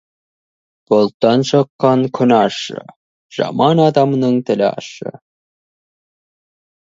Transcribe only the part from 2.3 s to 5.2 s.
ащы, жаман адамның тілі ащы.